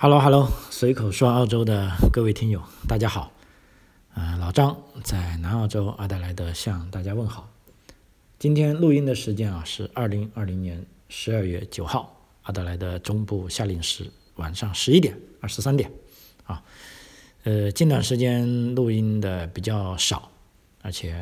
[0.00, 3.32] Hello Hello，随口说澳洲的各位听友，大家好。
[4.14, 7.50] 啊，老张在南澳洲阿德莱德向大家问好。
[8.38, 15.90] 今天录音的时间啊是二零二零年十二月九号，阿德莱德中部夏令时晚上十一点二十三点。
[16.44, 16.62] 啊，
[17.42, 20.30] 呃，近段时间录音的比较少，
[20.80, 21.12] 而且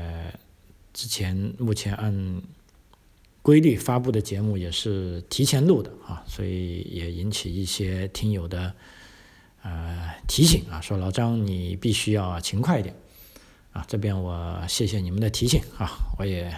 [0.93, 2.43] 之前目前按。
[3.47, 8.75] 规律发布的节目也是提前录的啊，所以也引起一些听友的
[9.63, 12.93] 呃提醒啊，说老张你必须要勤快一点
[13.71, 13.85] 啊。
[13.87, 15.89] 这边我谢谢你们的提醒啊，
[16.19, 16.53] 我也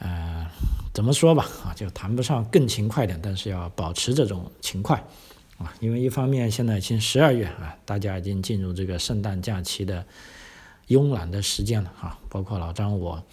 [0.00, 0.44] 呃
[0.92, 5.00] 怎么说吧啊，就谈不上更勤快点，但是要保持这种勤快
[5.56, 10.04] 啊，因为一方面现在已经十二月啊，大家已经进入这个圣诞假期的
[10.88, 13.24] 慵懒的时间了啊，包括老张我。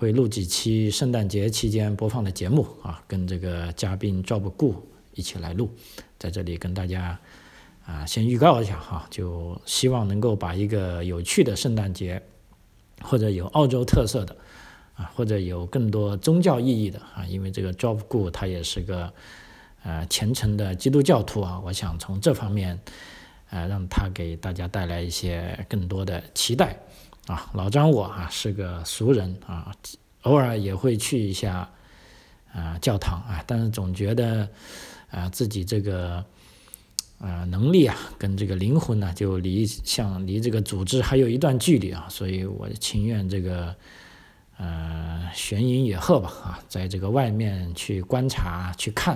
[0.00, 4.74] 会录几期圣诞节期间播放的节目啊，跟这个嘉宾 Job Gu
[5.12, 5.68] 一起来录，
[6.18, 7.20] 在这里跟大家
[7.84, 12.22] 啊先预告一下哈，就希望能够把一个有趣的圣诞节，
[13.02, 14.34] 或者有澳洲特色的
[14.94, 19.12] 啊，或者有更多宗教意义的啊，因为这个 Job Gu 他也是个
[19.82, 22.80] 呃虔诚的基督教徒啊，我想从这方面
[23.50, 26.78] 呃让他给大家带来一些更多的期待。
[27.30, 29.72] 啊，老张我啊是个俗人啊，
[30.22, 31.70] 偶尔也会去一下
[32.52, 34.48] 啊教堂啊，但是总觉得
[35.12, 36.24] 啊自己这个
[37.20, 43.76] 啊能力啊跟这个灵魂呢就离像离这个组织还有一段距离啊，所以我情愿这个
[44.56, 49.14] 呃悬隐野鹤吧啊，在这个外面去观察去看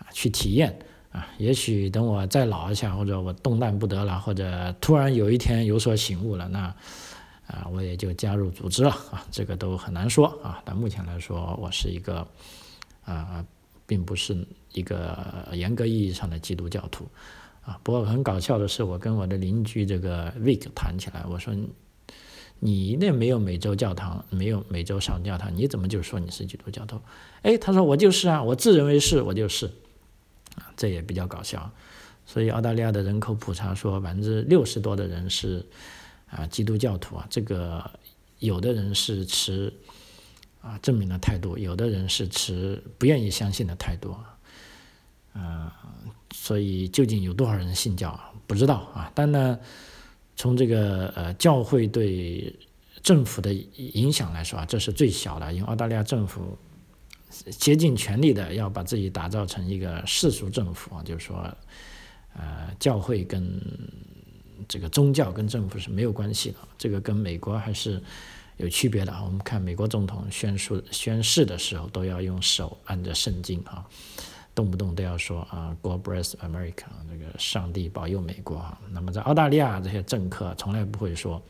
[0.00, 0.76] 啊去体验
[1.12, 6.74] 啊，也许等我再老一下或者我动弹不得了，或者突然有一天有所醒悟了那。
[7.46, 10.60] 啊，我也就加入组织了啊，这个都很难说啊。
[10.64, 12.26] 但目前来说，我是一个
[13.04, 13.44] 啊，
[13.86, 14.36] 并不是
[14.72, 17.06] 一个严格意义上的基督教徒
[17.62, 17.78] 啊。
[17.84, 21.54] 不过很搞笑的是，我跟我的邻居这个 Vic 谈起来，我说
[22.58, 27.00] 你那没有每周教堂，没有每周上教堂，你怎么就说你是基督教徒？
[27.42, 29.66] 哎，他说我就是啊，我自认为是，我就是
[30.56, 31.70] 啊，这也比较搞笑。
[32.26, 35.64] 所以澳大利亚的人口普查说，百分之六十多的人是。
[36.30, 37.88] 啊，基督教徒啊，这个
[38.40, 39.72] 有的人是持
[40.60, 44.38] 啊证明的态度，有的人是持不愿意相信的态度啊。
[45.34, 45.70] 嗯，
[46.32, 49.10] 所以究竟有多少人信教，不知道啊。
[49.14, 49.58] 但呢，
[50.34, 52.58] 从这个呃教会对
[53.02, 56.58] 政府的影响来说啊，这是最小的，因为澳大利亚政府
[57.30, 61.56] 竭尽全力的要把自己打造成一个世俗政府啊，就是说，
[62.34, 63.62] 呃，教会跟。
[64.68, 68.02] 这个宗教跟政府是没有关系的，这个跟美国还是
[68.56, 69.22] 有区别的啊。
[69.24, 73.86] 我们看美国总统宣誓宣誓的时候，都要用手按着圣经啊，
[74.54, 78.78] 动不动都要说啊，God bless America，那个上帝保佑美国啊。
[78.90, 81.42] 那么在澳大利亚，这些政客从来不会说，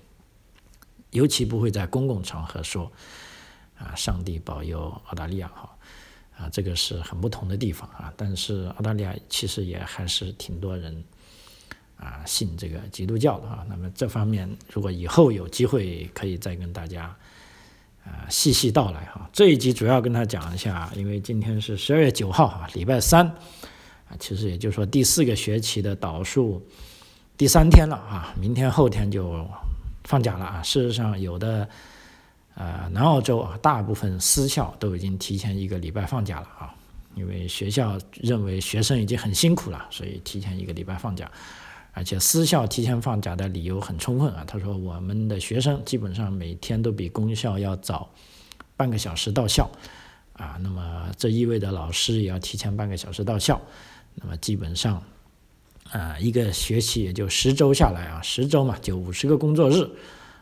[1.10, 2.90] 尤其不会在公共场合说
[3.78, 5.76] 啊，上帝保佑澳大利亚哈
[6.36, 8.12] 啊，这个是很不同的地方啊。
[8.16, 11.04] 但是澳大利亚其实也还是挺多人。
[11.98, 17.04] 啊，信这个基督教的啊，那么这方面如果以后有机会，可以再跟大家
[18.04, 19.28] 啊细细道来哈。
[19.32, 26.62] 这一集主要跟他讲一下，因为今天是十二月九号啊，礼拜三啊，其实也就是说第四个学期的导数
[27.38, 29.48] 第三天了啊，明天后天就
[30.04, 30.62] 放假了啊。
[30.62, 31.66] 事实上，有的
[32.54, 36.74] 呃南澳洲啊，大部分私校都已经提前一个礼拜放假了啊，
[37.14, 41.30] 因为学校认为学生已经很辛苦了，所以提前一个礼拜放假。
[41.98, 48.06] 而且私校提前放假的理由很充分啊，他说我们的学生基本上每天都比公校要早
[48.76, 49.70] 半个小时到校，
[50.34, 53.58] 啊，那么这意味着老师也要提前半个小时到校，
[54.14, 55.02] 那么基本上
[55.90, 59.88] 啊一个学期也就十周下来啊，十周嘛就五十个工作日，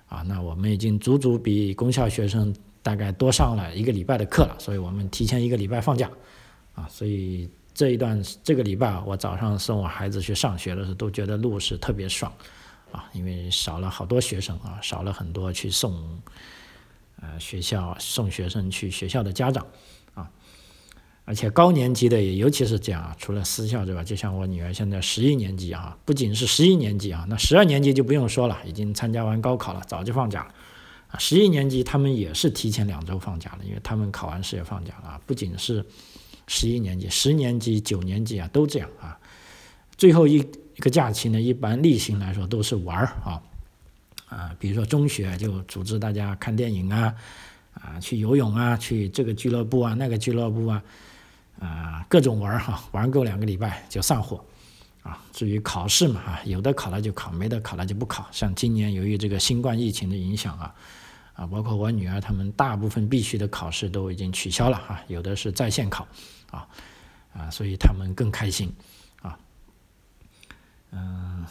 [0.08, 6.10] 啊，那我们已经足足比公校学生大概多上了一个礼拜的课了，所以我们提前一个礼拜放假，
[6.74, 7.48] 啊，所以。
[7.74, 12.32] 这一段这个礼拜，我早上送我孩子去上学的时候，都觉得路是特别爽，
[12.92, 15.92] 啊，因为少了好多学生啊，少了很多去送，
[17.20, 19.66] 呃，学校送学生去学校的家长，
[20.14, 20.30] 啊，
[21.24, 24.04] 而且高年级的也尤其是这样啊，除了私校对吧？
[24.04, 30.54] 就像我女儿现在十一年级啊，不仅是十一年级啊，那十二年级就不用说了，已经参加完高考了，早就放假了，
[31.08, 35.84] 啊，十一年级他们也是提前两周放假了，因为他们考完试也放假了，不仅是。
[36.46, 39.18] 十一年级、十年级、九年级啊，都这样啊。
[39.96, 43.42] 最后一一个假期呢，一般例行来说都是玩儿啊
[44.28, 47.14] 啊，比如说中学就组织大家看电影啊
[47.74, 50.82] 啊，去游泳啊，去这个俱乐部啊、那个俱乐部啊
[51.60, 54.44] 啊，各种玩儿哈，玩够两个礼拜就散伙
[55.02, 58.26] 啊，至于考试嘛，啊，有的考了就考，没的考了就不考。
[58.32, 60.74] 像今年由于这个新冠疫情的影响啊，
[61.34, 66.06] 啊，包括我女儿他们大部分必须的考试都已经取消了啊，有的是在线考，
[66.50, 66.66] 啊，
[67.32, 68.72] 啊，所以他们更开心，
[69.20, 69.38] 啊，
[70.92, 71.44] 嗯，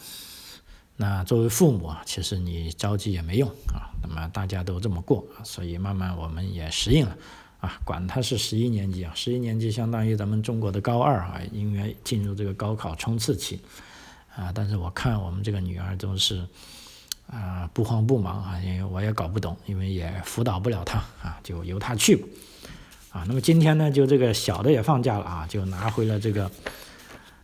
[0.96, 7.16] 那作为父母啊，其实你着急也没用啊，那么大家都这么过，所以慢慢我们也适应了。
[7.60, 13.58] 啊，管他是十一年级啊，十一年级相当于咱们中国的高二啊，应该进入这个高考冲刺期
[14.36, 14.52] 啊。
[14.54, 16.46] 但是我看我们这个女儿都是
[17.28, 22.26] 啊不慌不忙啊，因为我也搞不懂，因为也辅导不了他啊，就由他去吧。
[23.10, 26.50] 啊，那么今天呢，就这个小的也放假了啊，就拿回了这个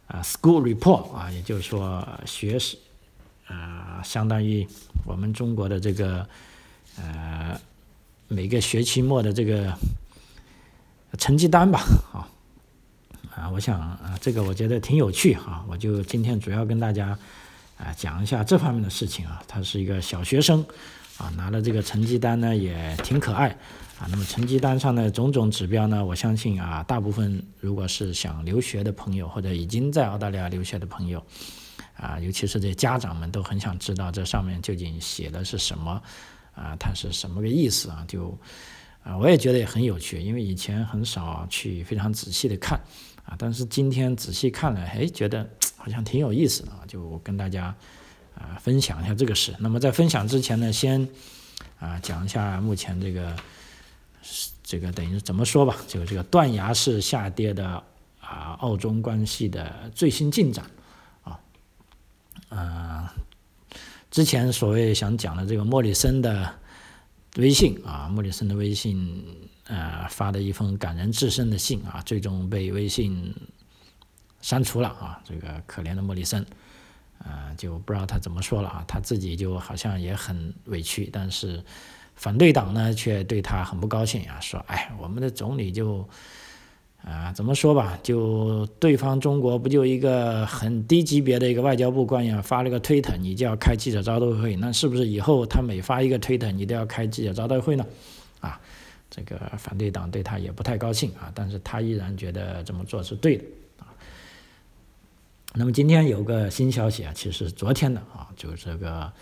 [0.07, 2.77] 啊 school report 啊，也就是说学时
[3.47, 4.67] 啊，相当于
[5.07, 6.27] 我们中国的这个
[6.97, 7.61] 呃
[8.29, 9.77] 每个学期末的这个。
[11.19, 11.81] 成绩单吧，
[12.13, 12.23] 啊，
[13.35, 17.19] 啊，我想啊，这个我觉得挺有趣哈，我就今天主要跟大家
[17.81, 19.43] 啊讲一下这方面的事情啊。
[19.49, 20.65] 他是一个小学生
[21.17, 23.49] 啊，拿了这个成绩单呢也挺可爱
[23.99, 24.07] 啊。
[24.11, 31.25] 那么成绩单上的种种指标呢，我相信啊，大部分如果是想留学的朋友或者已经在澳大利亚留学的朋友
[31.97, 36.03] 啊，尤其是这家长们都很想知道这上面究竟写的是什么
[36.55, 38.05] 啊，它是什么个意思啊？
[38.07, 38.39] 就。
[39.03, 42.79] 啊，我也觉得也很有趣，因为以前很少去非常仔细的看，
[43.25, 45.49] 啊，但是今天仔细看了，哎，觉得
[45.83, 47.75] 好像挺有意思的啊，就跟大家
[48.35, 49.55] 啊分享一下这个事。
[49.59, 51.09] 那么在分享之前呢，先
[51.79, 53.35] 啊讲一下目前这个
[54.63, 57.83] 这个等于怎么说吧，就这个断崖式下跌的
[58.21, 60.67] 啊澳中关系的最新进展
[61.25, 61.41] 啊，
[62.51, 63.09] 嗯，
[64.11, 66.61] 之前所谓想讲的这个莫里森的。
[67.37, 69.25] 微信啊，莫里森的微信，
[69.69, 73.33] 呃，发的一封感人至深的信啊，最终被微信
[74.41, 75.21] 删除了啊。
[75.25, 76.45] 这个可怜的莫里森，
[77.19, 78.85] 啊，就不知道他怎么说了啊。
[78.87, 81.63] 他自己就好像也很委屈，但是
[82.15, 86.09] 反对党呢却对他很不高兴啊，说，哎，我们的总理就。
[87.03, 97.87] 啊，怎么说吧，就对方中国不就一个很低级别的一个外交部官员发了个推特，你就要开记者招待会，那是不是以后他每发一个推特，你都要开记者招待会呢？
[98.41, 98.61] 啊，
[99.09, 103.45] 这个反对党对他也不太高兴啊，但是他依然觉得这么做是对的。
[105.55, 109.13] 那么今天有个新消息啊，其实昨天的啊，就这个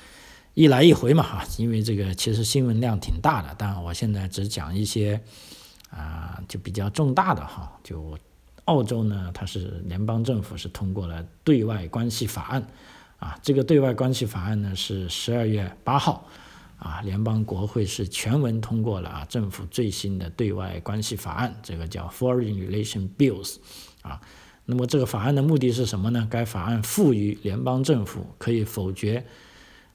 [0.55, 5.21] 一来一回嘛哈，因为这个其实新闻量挺大的，但我现在只讲一些。
[5.91, 8.19] 啊，就比较重大的哈，就
[8.67, 12.67] 澳洲呢，它是联邦政府是通过了对外关系法案，
[13.19, 16.27] 啊，这个对外关系法案呢是十二月八号，
[16.77, 23.57] 啊，联邦国会是全文通过了啊，政府最新的对外关系法案，这个叫 Foreign Relation Bills，
[24.03, 24.21] 啊，
[24.71, 26.29] 那么这个法案的目的是什么呢？
[26.31, 29.25] 该法案赋予联邦政府可以否决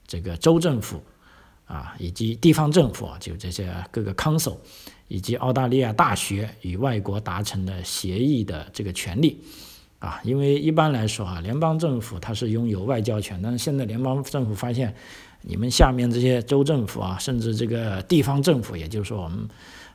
[0.04, 1.00] 这个州政府，
[1.66, 4.56] 啊，以及地方政府，就这些各个 council。
[5.06, 9.38] 以及澳大利亚大学与外国达成的协议的这个权利，
[9.98, 14.92] 啊，因为一般来说啊，联邦政府它是拥有外交权，但是现在联邦政府发现，
[15.42, 19.46] 你们下面这些州政府啊，甚至这个地方政府，也就是说我们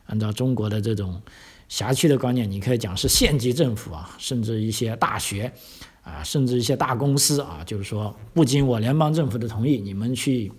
[0.06, 1.20] 按照中国的这种
[1.69, 5.50] 辖区的观念，你可以讲是县级政府啊，甚至一些大学
[6.04, 10.52] 啊，甚至一些大公司啊，就是说不经我联邦政府的同意，你们去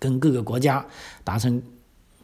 [0.00, 0.84] 跟各个国家
[1.22, 1.62] 达成。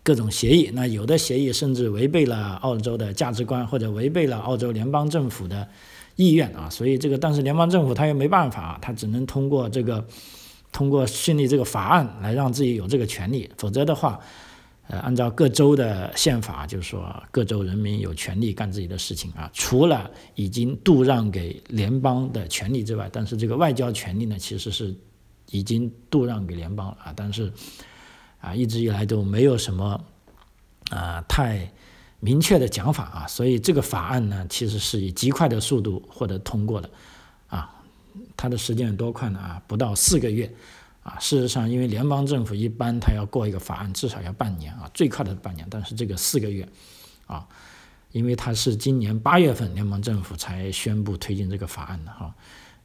[0.06, 5.66] 各种协议，那有的协议甚至违背了澳洲的价值观，或者违背了澳洲联邦政府的
[6.16, 6.68] 意愿啊。
[6.68, 10.06] 所以这个，但是联邦政府他又没办法，他只能通过这个，
[10.70, 13.50] 通过训立这个法案来让自己有这个权利。
[13.56, 14.20] 否则的话，
[14.88, 24.94] 呃，按照各州的宪法，就是说各州人民有权利干自己的事情啊，除了已经度让给联邦的权利之外，但是这个外交权利呢，其实是
[25.50, 27.52] 已经度让给联邦了啊，但是。
[28.40, 29.98] 啊，一直以来都没有什么
[30.90, 31.66] 啊太
[32.20, 36.90] 明确的讲法啊，所以这个法案呢，其实是以极快的速度获得通过的
[37.46, 37.74] 啊。
[38.36, 39.38] 它的时间有多快呢？
[39.38, 40.54] 啊，不到四个月
[41.04, 41.16] 啊。
[41.20, 45.64] 事实上，因为联邦政府一般它要过一个法案，至少要半年啊，最快的半年。
[45.70, 46.68] 但是这个四个月
[47.26, 47.46] 啊，
[48.10, 52.34] 因为它是今年八月份联邦政府才宣布推进这个法案的哈。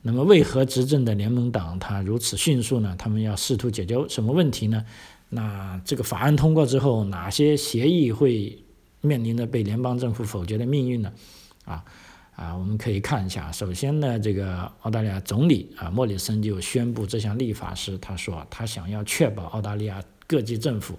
[0.02, 2.96] 那么，为何执政的联盟党它如此迅速呢？
[2.98, 4.86] 他们要试图解决什么问题呢？
[5.28, 8.64] 那这个法案通过之后，哪些协议会
[9.02, 11.12] 面临着被联邦政府否决的命运呢？
[11.66, 11.84] 啊
[12.39, 13.51] 啊，我们可以看一下。
[13.51, 20.98] 首先呢，这个澳大利亚总理啊莫里森就宣布这项立法时，他说他想要确保澳大利亚各级政府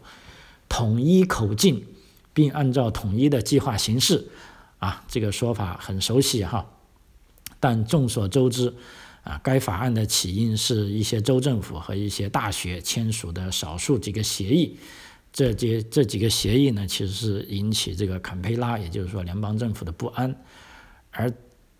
[0.68, 1.82] 统一口径，
[2.34, 4.28] 并按照统一的计划行事。
[4.80, 6.66] 啊，这个说法很熟悉哈。
[7.58, 8.74] 但众所周知。
[9.22, 14.78] 啊，该法案的起因是一些州政府和一些大学签署的少数几个协议，
[15.30, 20.34] 这些这几个协议呢，其实是引起这个坎培拉，也就是说联邦政府的不安，
[21.10, 21.32] 而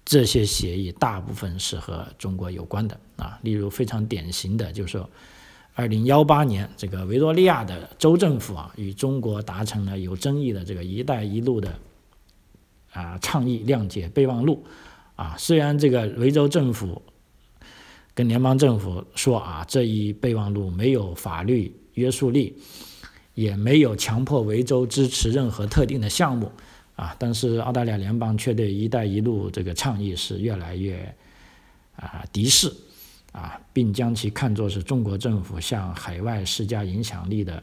[0.05, 5.09] 这些协议大部分是和中国有关的啊，例如非常典型的就是说，
[5.75, 11.79] 二零幺八年这个维多利亚的州政府啊，与中国达成了有争议的这个“一带一路”的
[12.93, 14.65] 啊倡议谅解备忘录
[15.17, 17.03] 啊，虽然这个维州政府。
[18.13, 22.55] 跟联邦政府说啊，这一备忘录没有法律约束力，
[23.35, 26.51] 也没有强迫维州支持任何特定的项目
[27.01, 27.17] 啊。
[27.19, 31.15] 但是澳大利亚联邦却对“一带一路”这个倡议是越来越
[31.97, 32.71] 啊敌视
[33.33, 37.63] 啊，并将其看作是中国政府向海外施加影响力的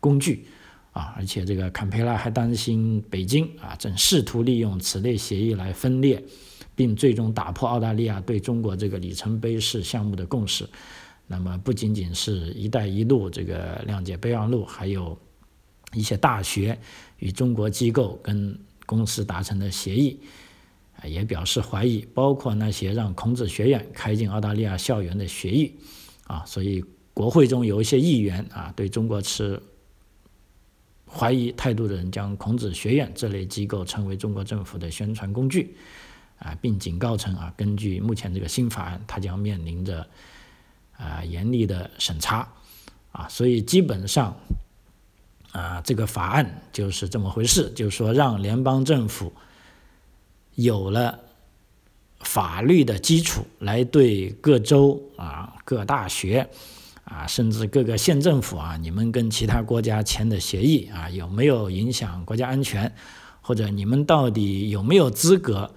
[0.00, 0.46] 工具
[0.90, 1.14] 啊。
[1.16, 6.22] 而且这个坎培拉还担心北京啊正试图利用此类协议来分裂。
[6.74, 10.66] 并最终打破澳大利亚对中国这个里程碑式项目的共识。
[11.26, 15.16] 那么不仅仅是一带一路这个谅解备忘录，还有
[15.92, 16.76] 一些大学
[17.18, 18.58] 与中国机构跟
[18.92, 20.20] 公司达成的协议，
[20.96, 22.06] 啊，也表示怀疑。
[22.12, 25.74] 包括那些让孔子学院开进澳大利亚校园的协议，
[26.26, 26.84] 啊，所以
[27.14, 29.62] 国会中有一些议员啊，对中国持
[31.10, 35.74] 怀疑态度的人，将孔子学院这类机构称为中国政府的宣传工具。
[36.38, 40.04] 啊，并警告称啊，根据目前这个新法案，它将面临着
[40.96, 42.52] 啊严厉的审查
[43.12, 44.36] 啊，所以基本上
[45.52, 49.32] 啊，这个法案就是这么回事，就是说让联邦政府
[50.56, 51.20] 有了
[52.20, 56.48] 法律的基础，来对各州啊、各大学
[57.04, 62.92] 啊，甚至各个县政府啊，你们跟其他国家签的协议啊，有没有影响国家安全，
[63.40, 65.70] 或者你们到底有没有资格？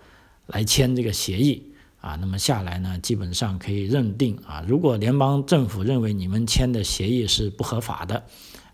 [0.48, 8.24] 来签这个协议啊，那么下来呢，基本上可以认定啊，如果联邦政府认为你们签的协议是不合法的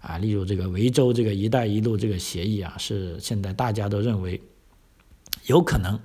[0.01, 4.41] 啊，例如这个维州这个“一带一路”这个协议啊，是现在大家都认为
[5.45, 5.99] 有可能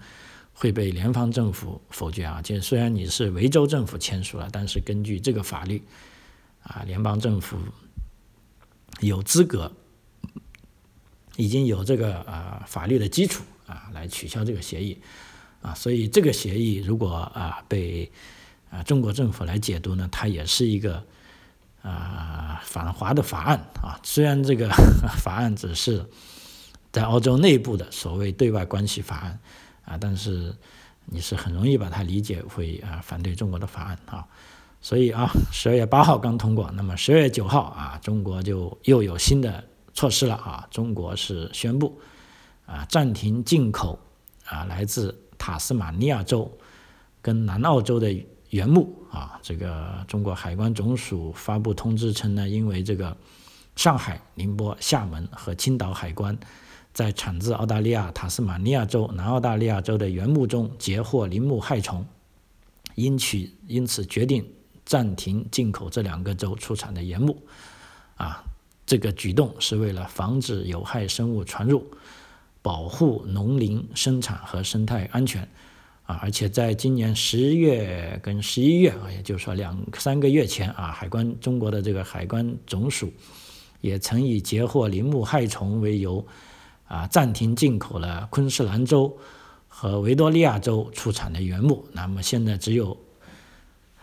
[0.52, 2.42] 会被联邦政府否决啊。
[2.42, 5.82] 就虽然你是维州政府签署了，但是根据这个法律
[6.62, 7.56] 啊，联邦政府
[9.00, 9.72] 有资格，
[11.36, 14.98] 已经有这个啊法律的基础啊，来取消这个协议。
[15.62, 18.12] 啊，所以这个协议如果啊被
[18.70, 21.04] 啊中国政府来解读呢，它也是一个
[21.86, 23.98] 啊反华的法案啊。
[24.02, 24.68] 虽然这个
[25.18, 26.04] 法案只是
[26.90, 29.38] 在澳洲内部的所谓对外关系法案
[29.84, 30.54] 啊，但是
[31.06, 34.26] 你是很容易把它理解为啊反对中国的法案啊。
[34.80, 39.64] 所以啊，十二月八号刚通过，那么十二月九号啊，中国就又有新的
[39.94, 40.66] 措施了啊。
[40.70, 42.00] 中国是宣布
[42.66, 43.98] 啊暂停进口
[44.44, 45.22] 啊来自。
[45.38, 46.50] 塔斯马尼亚州
[47.20, 48.10] 跟南澳洲的
[48.56, 53.14] 原木啊，这个中国海关总署发布通知称呢，因为这个
[53.76, 56.34] 上海、宁波、厦门和青岛海关
[56.94, 62.06] 在产自澳大利亚塔斯马尼亚州、南澳大利亚州的原木中截获林木害虫，
[62.94, 64.42] 因取因此决定
[64.86, 67.36] 暂停进口这两个州出产的原木。
[68.16, 68.42] 啊，
[68.86, 71.86] 这个举动是为了防止有害生物传入。
[72.62, 75.48] 保护农林生产和生态安全，
[76.06, 83.12] 啊，而且在今年十月跟十一月啊，也就是说两三个月前啊，海关中国的这个海关总署
[83.80, 86.24] 也曾以截获林木害虫为由，
[86.86, 89.18] 啊，暂停进口了昆士兰州
[89.66, 91.84] 和维多利亚州出产的原木。
[91.92, 92.96] 那么现在只有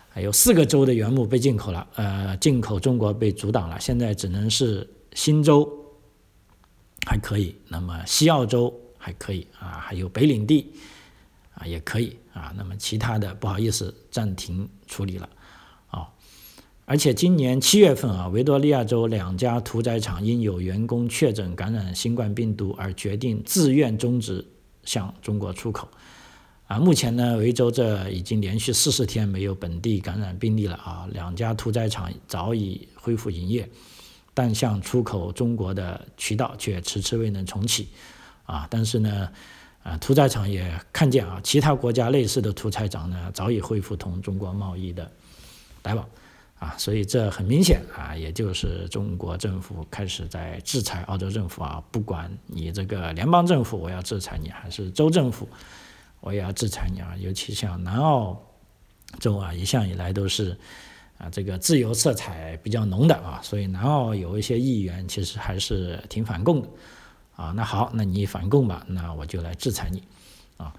[0.10, 5.79] 还有四个州的原木被进口了，呃，进口中国被阻挡了，现在只能是新州。
[7.05, 10.72] 还可以，那么西澳洲还可以啊，还有北领地
[11.53, 15.29] 啊也可以啊，那么其他的不好意思暂停处理了
[15.89, 16.10] 啊。
[16.86, 24.45] 而且今年七月份啊，维多利亚州两家屠宰场因有员工确诊感染新冠病毒而决定自愿终止
[24.83, 25.88] 向中国出口
[26.67, 26.77] 啊。
[26.79, 33.69] 目前呢，维州这已经连续四十天没有本地感染病例了啊，两家屠宰场早已恢复营业。
[34.36, 37.89] 但向出口中国的渠道却迟迟未能重启，
[38.48, 39.29] 啊，但是呢，
[39.83, 45.11] 啊，屠宰场也看见啊，其他国家类似的屠宰场呢，早已恢复同中国贸易的
[45.83, 46.07] 来往，
[46.57, 55.47] 啊，所以这很明显啊，也就是中国政府开始在制裁澳洲政府啊，不管你这个联邦政府我要制裁你，还是州政府
[56.21, 58.41] 我也要制裁你啊，尤其像南澳
[59.19, 60.57] 州啊，一向以来都是。
[61.19, 66.67] 啊，这个自由色彩比较浓的啊，所以南澳有一些议员其实还是挺反共的
[67.35, 67.53] 啊。
[67.55, 70.03] 那好，那你反共吧，那我就来制裁你
[70.57, 70.73] 啊。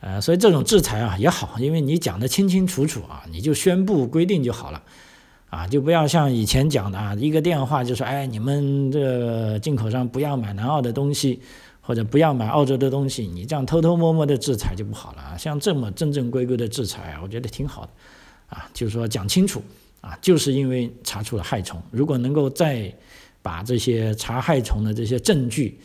[0.00, 4.82] 呃，所以这种制裁啊也好，因为你讲的清清楚楚啊，你就宣布规定就好了，
[5.48, 11.40] 啊，就不要像以前讲的啊，一个电话就说，哎，你们这进口商不要买南澳的东西，
[11.80, 15.36] 或者不要买澳洲的东西，你这样偷偷摸摸的制裁就不好了啊。
[15.36, 17.90] 像这么正正规规的制裁啊，我觉得挺好的，
[18.48, 19.62] 啊，就是说讲清楚
[20.00, 22.92] 啊，就是因为查出了害虫，如果能够再
[23.42, 25.78] 把这些查害虫的这些证据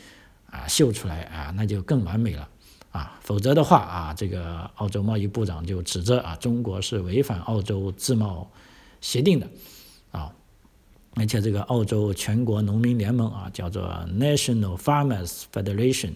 [0.49, 2.47] 啊秀出来啊，那就更完美了。
[2.91, 8.49] 啊，否则的话啊，这个澳洲贸易部长就指责啊，中国是违反澳洲自贸
[9.01, 9.47] 协定的，
[10.11, 10.33] 啊，
[11.13, 16.13] 而且这个澳洲全国农民联盟啊，叫做 National Farmers Federation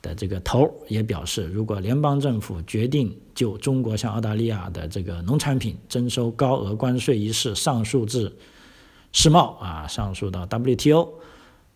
[0.00, 8.32] 的这个头儿也表示，如果联邦政府决定就中国向澳大利亚的这个农产品征收高额关税一事上诉至
[9.16, 11.08] 世贸啊，上诉到 WTO，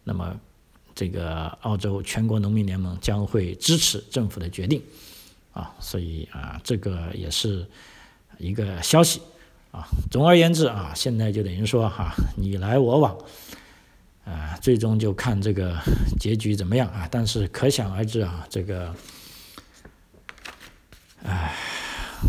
[0.05, 0.39] 那么。
[0.93, 4.83] 这个澳洲全国农民联盟将会支持政府的决定，
[5.55, 7.67] 啊，所以啊，这个也是
[8.37, 9.23] 一个消息，
[9.71, 13.17] 啊，总而言之啊，现在就等于说哈，你来我往，
[14.27, 15.75] 啊，最终就看这个
[16.19, 18.95] 结局怎么样啊，但是可想而知啊，这个，
[21.23, 21.57] 唉，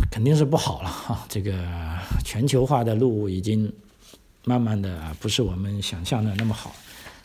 [0.10, 1.52] 肯定是不好了哈，这个
[2.24, 3.74] 全球化的路已经
[4.44, 6.74] 慢慢的不是我们想象的那么好，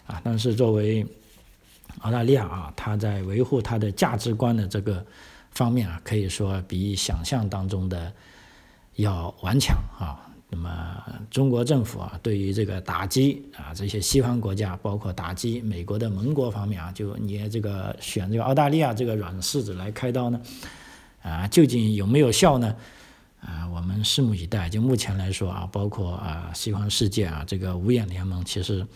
[0.06, 1.06] 啊，但是作为
[2.00, 5.04] 澳大利亚啊，它在维护它的价值观的这个
[5.52, 8.12] 方面啊，可以说比想象当中的
[8.96, 10.20] 要顽强啊。
[10.48, 20.40] 那么中国政府啊，对于这个打击啊这些西方国家，包括打击美国的盟国方面啊，就你这个选这个澳大利亚这个软柿子来开刀呢，
[21.22, 22.76] 啊，究竟有没有效呢？
[23.40, 24.68] 啊，我们拭目以待。
[24.68, 28.86] 就目前来说啊，包括啊西方世界啊这个五眼联盟，其实。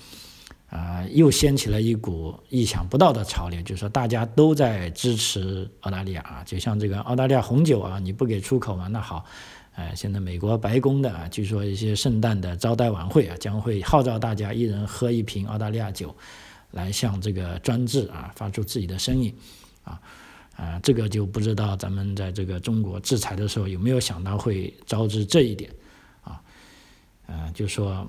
[0.70, 9.24] 啊，又掀起了一股意想不到的潮流，就是说大家都在支持澳大利亚啊，就像这个澳大利亚红酒啊，你不给出口嘛，那好，
[9.74, 16.14] 呃，现在美国白宫的啊，据说一些圣诞的招待晚会啊，将会号召大家一人喝一瓶澳大利亚酒，
[16.70, 19.34] 来向这个专制啊发出自己的声音，
[19.82, 20.00] 啊，
[20.60, 25.70] 啊，这个就不知道咱们在这个中国制裁的时候有没有想到会招致这一点，
[26.22, 26.40] 啊，
[27.26, 28.06] 呃，就说。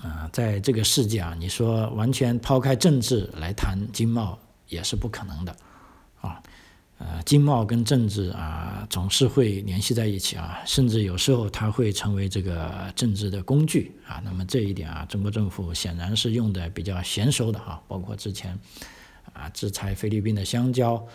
[0.00, 5.56] 啊，在这个世界啊，你说完全抛开政治来谈经贸也是不可能的，
[6.20, 6.42] 啊，
[6.98, 14.20] 呃，经贸跟政治啊总是会联系在一起啊，甚至有时候它会成为这个政治的工具啊。
[14.24, 18.58] 那么这一点啊，中国政府显然是用的比较娴熟的啊，包括之前
[19.32, 21.06] 啊制裁菲律宾的香蕉，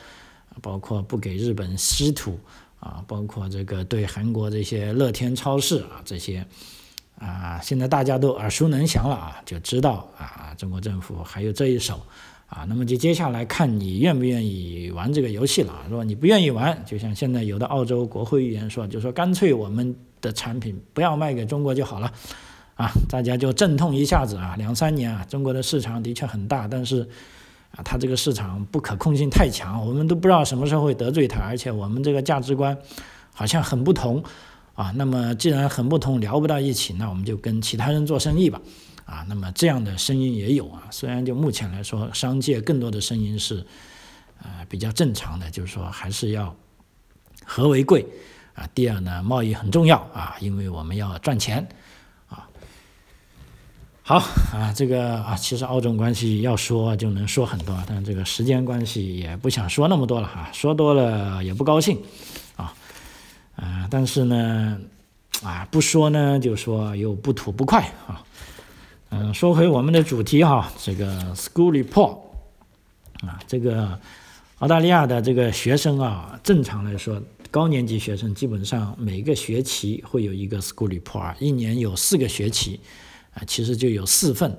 [0.62, 2.40] 包括不给日本稀土
[2.80, 6.46] 啊，包括这个对韩国这些乐天超市啊这些。
[7.20, 12.00] 啊，现在大家都耳熟能详了啊，就知道啊，中国政府还有这一手
[12.46, 12.64] 啊。
[12.70, 15.84] 那么就接下来看你愿不愿意玩这个游戏了。
[15.90, 22.14] 如果你不愿意玩，就像现在有的澳洲国会议员说，就说干脆我们的产品不要卖给中国就好了
[22.76, 24.54] 啊，大家就阵痛一下子啊。
[24.56, 27.10] 两三年啊，中国的市场的确很大，但是
[27.72, 32.78] 啊，它这个市场不可控性太强，我们都不知道什么时候会得罪它，而且我们这个价值观
[33.34, 34.24] 好像很不同。
[34.74, 38.62] 啊，那么既然很不同，聊不到一起，那我们就跟其他人做生意吧。
[39.06, 40.84] 啊，那么这样的声音也有啊。
[40.92, 43.66] 虽然就目前来说，商界更多的声音是，
[44.44, 46.56] 呃，比较正常的，就是说还是要
[47.44, 48.06] 和为贵
[48.54, 48.70] 啊。
[48.76, 51.68] 第二呢，贸易很重要啊，因为我们要赚钱。
[54.08, 54.20] 好
[54.54, 62.02] 啊，这个啊，其实澳中关系要说就能说很多，但这个时间关系也不想说那么多了哈，说多了也不高兴。
[62.56, 62.74] 啊，
[63.58, 64.80] 啊但是呢，
[65.44, 68.24] 啊，不说呢，就说又不吐不快啊。
[69.10, 72.18] 嗯，说回我们的主题哈，这个 school report
[73.28, 74.00] 啊，这个
[74.60, 82.80] 澳大利亚的这个学生啊，正常来说，高年级学生基本上每个学期会有一个 school report，一年有四个学期
[83.38, 84.58] 啊，其实就有四份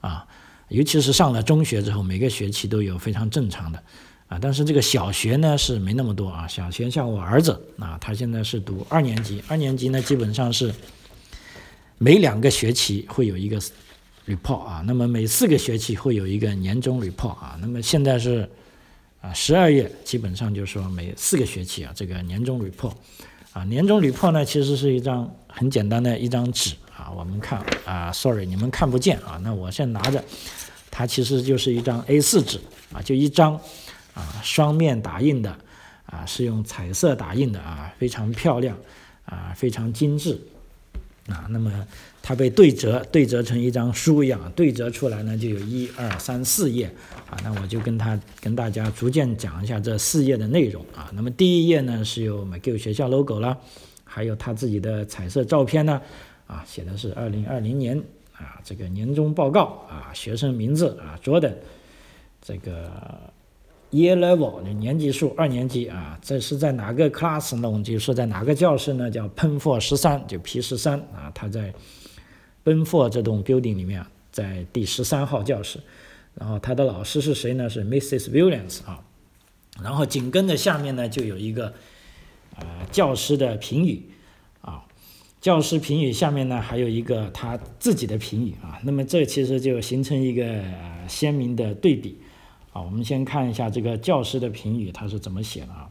[0.00, 0.26] 啊，
[0.68, 3.80] 尤其是上了中学之后，每个学期都有非常正常的。
[4.28, 6.48] 啊，但是这个小学呢是没那么多啊。
[6.48, 10.74] 小学像我儿子啊，他现在是读二年级，二年级呢基本上是
[11.98, 13.60] 每两个学期会有一个
[14.26, 17.56] report 啊，那么每四个学期会有一个年终 report 啊。
[17.60, 18.50] 那么现在是
[19.20, 22.94] 啊十二月，基本上就是说每四个学期啊这个年终 report
[23.52, 30.22] 啊，年终 report 呢其实是一张很简单的一张纸啊，我们看啊，sorry 你们看不见啊，那我现在拿着，
[30.90, 32.60] 它其实就是一张 A4 纸
[32.92, 33.60] 啊，就一张。
[34.16, 35.54] 啊，双面打印的，
[36.06, 38.74] 啊，是用彩色打印的啊，非常漂亮，
[39.26, 40.40] 啊，非常精致，
[41.28, 41.70] 啊，那么
[42.22, 46.90] 它被对折，对折成一张书一样，对折出来呢就有一二三四页
[47.28, 47.36] 啊。
[47.44, 51.10] 那我就跟他跟大家逐渐讲一下这四页的内容啊。
[51.12, 53.58] 那么第一页呢是有 McGill 学校 logo 啦，
[54.16, 56.00] 还有他自己的彩色照片呢，
[56.46, 58.02] 啊，写的是二零二零年
[58.32, 61.52] 啊这个年终报告啊，学生名字啊 Jordan，
[62.40, 62.90] 这个。
[63.92, 67.70] Year level 的年级数二年级啊，这是在哪个 class 呢？
[67.70, 69.08] 我们就说在哪个教室呢？
[69.08, 71.72] 叫 Pen Four 十三，就 P 十三啊，他在
[72.64, 75.78] Pen Four 这栋 building 里面，在第十三号教室。
[76.34, 77.70] 然后他的老师是谁呢？
[77.70, 78.30] 是 Mrs.
[78.30, 79.00] Williams 啊。
[79.80, 81.72] 然后紧跟着下面呢，就有一个
[82.56, 84.10] 呃教师的评语
[84.60, 84.84] 啊，
[85.40, 88.80] 教师评语下面呢还有一个他自己的评语啊。
[88.84, 90.62] 那么这其实就形成一个
[91.08, 92.18] 鲜明的对比。
[92.72, 95.90] 啊，我们先看一下这个教师的评语，他是怎么写的啊？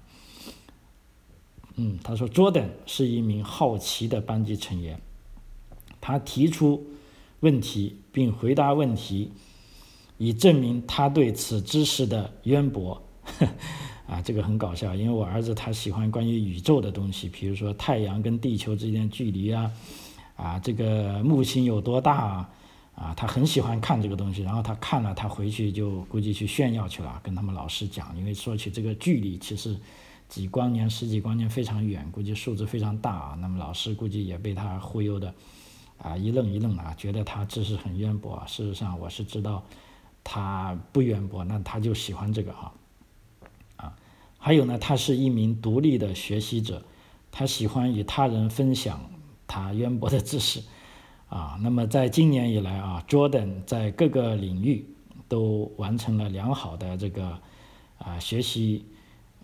[1.77, 5.01] 嗯，他说，Jordan 是一名好奇的班级成员，
[5.99, 6.85] 他提出
[7.39, 9.31] 问题并回答问题，
[10.19, 13.01] 以证明他对此知识的渊博。
[14.07, 19.71] 啊，这个很搞笑，因为我儿子他喜欢关于宇宙的东西，比如说太阳跟地球之间距离啊，
[20.35, 22.49] 啊，这个木星有多大啊？
[22.95, 29.75] 啊，他很喜欢看这个东西，然后他看了，他回去就估计去炫耀去了，跟他们老师讲，因为说起这个距离，其实
[30.29, 33.37] 几光年、十几光年非常远，估计数字非常大啊。
[33.41, 35.33] 那么老师估计也被他忽悠的
[35.97, 38.41] 啊一愣一愣啊，觉得他知识很渊博。
[38.47, 39.61] 事实上，我是知道
[40.23, 42.65] 他不渊博，那他就喜欢这个哈。
[42.67, 42.84] 啊，
[44.45, 46.85] 还有呢，他是一名独立的学习者，
[47.31, 49.09] 他喜欢与他人分享
[49.47, 50.61] 他渊博的知识。
[51.29, 54.87] 啊，那么在今年以来啊，Jordan 在各个领域
[55.27, 57.39] 都完成了良好的这个
[57.97, 58.85] 啊学习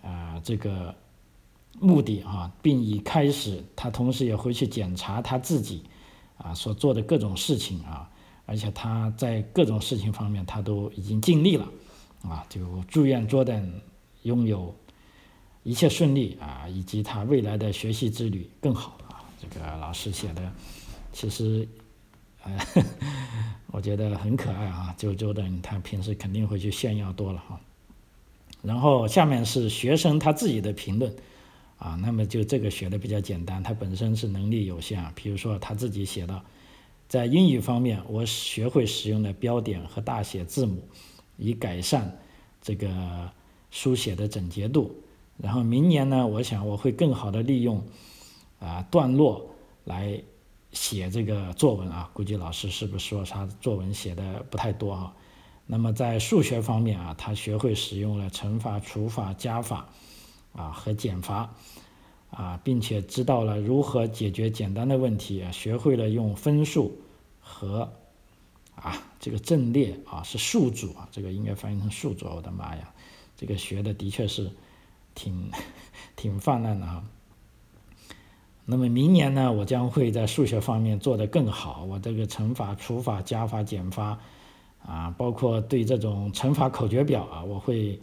[0.04, 0.94] 啊这个
[1.80, 5.82] 目的啊，并已开始他同时也回去检查他自己
[6.36, 8.08] 啊所做的各种事情啊，
[8.46, 11.68] 而且他在各种事情方面他都已经尽力了
[12.22, 13.68] 啊，就祝愿 Jordan
[14.22, 14.72] 拥有
[15.64, 20.52] 一切顺利啊，以及他未来的学习之旅更好啊，这个老师写的。
[21.12, 21.68] 其实，
[22.42, 22.58] 呃，
[23.70, 27.60] 我觉得很可爱啊，就周等他平时肯定会去炫耀多了哈。
[28.62, 31.14] 然后下面是学生他自己的评论，
[31.78, 35.12] 啊，那么就这个学的比较简单，他本身是能力有限啊。
[35.14, 36.42] 比如说他自己写的，
[37.08, 40.82] 在英语方面，我学会使用的标点和大写字母，
[41.36, 42.18] 以改善
[42.60, 43.30] 这个
[43.70, 44.92] 书写的整洁度。
[45.38, 47.84] 然后明年呢，我想我会更好的利用
[48.60, 50.22] 啊段落来。
[50.72, 55.14] 写这个作文啊，估计老师是不是说他作文写的不太多啊？
[55.66, 59.86] 那么在数学方面啊，他学会使用了乘法、除法、加法
[60.54, 61.54] 啊和减法
[62.30, 66.98] 啊，并且知道了如何解决简单的问题啊，学会了用分数
[67.38, 67.92] 和
[68.74, 72.90] 啊这个阵列啊是数组啊，这个应该翻译成数组，我的妈呀，
[73.36, 74.50] 这个学的的确是
[75.14, 75.50] 挺
[76.16, 77.04] 挺泛滥的啊。
[78.64, 81.84] 那么明年呢，我将会在数学方面做得更好。
[81.84, 84.18] 我这个乘法、除法、加法、减法，
[84.86, 88.00] 啊，包括对这种乘法口诀表啊，我会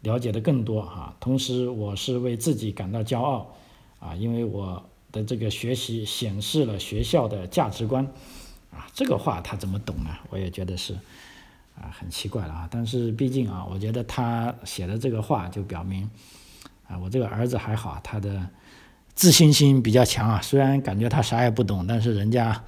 [0.00, 1.16] 了解的更多哈。
[1.18, 3.54] 同时，我是为自己感到骄傲，
[4.00, 8.04] 啊，因为我的这个学习显示了学校的价值观，
[8.70, 10.10] 啊，这个话他怎么懂呢？
[10.28, 10.92] 我也觉得是
[11.74, 12.68] 啊，很奇怪了啊。
[12.70, 16.10] 但是毕竟啊，我觉得他写的这个话就表明，
[16.88, 18.48] 啊，我这个儿子还好，他的。
[19.14, 22.64] 自信心比较强啊，虽然感觉他啥也不懂，但是人家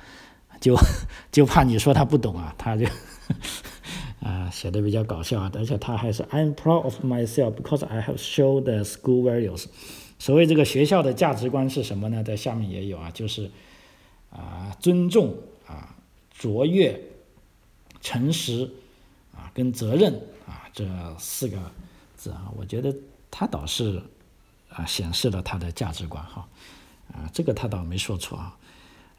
[0.60, 0.76] 就
[1.32, 2.84] 就怕你说他不懂啊，他就
[4.20, 9.64] 啊写的比较搞笑啊，而且他还是 I'm proud of myself because I have shown the school values。
[10.18, 12.22] 所谓这个学校的价值观是什么呢？
[12.22, 13.50] 在下面也有啊，就是
[14.30, 15.34] 啊尊重
[15.66, 15.96] 啊
[16.30, 17.00] 卓越、
[18.02, 18.70] 诚实
[19.34, 20.12] 啊跟责任
[20.46, 20.86] 啊这
[21.18, 21.56] 四个
[22.16, 22.94] 字啊，我觉得
[23.34, 24.00] 他倒是。
[24.76, 26.48] 啊，显示了他的价值观哈，
[27.12, 28.58] 啊，这个他倒没说错啊。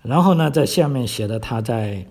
[0.02, 2.06] 然后呢，在下面写的他在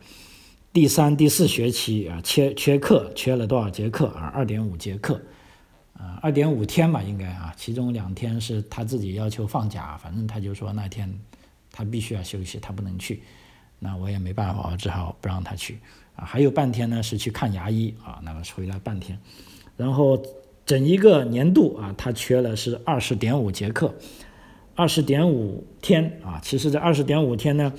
[0.73, 4.33] 第三、第四学期啊，缺缺课，缺了多少节课啊？
[4.35, 5.21] 二点五节课，
[5.93, 11.21] 啊，二点五天吧，应该啊，其中两天是他自己要求放假，反正他就说那天
[11.71, 13.23] 他必须要休息，他不能去。
[13.79, 15.79] 那我也没办法，我只好不让他去
[16.17, 16.25] 啊。
[16.25, 19.21] 还有半天呢，是去看牙医啊，那么回来半天，
[19.77, 20.19] 然后。
[20.67, 23.95] 整一个年度啊，他缺了是二十点五节课，
[24.75, 26.41] 二十点五天啊。
[26.43, 27.73] 其实这二十点五天呢，